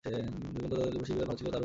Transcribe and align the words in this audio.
যুগান্তর 0.03 0.69
দলের 0.71 0.91
বৈদেশিক 0.93 1.15
বিভাগের 1.15 1.27
ভার 1.29 1.37
ছিল 1.39 1.45
তার 1.45 1.49
ওপর। 1.49 1.59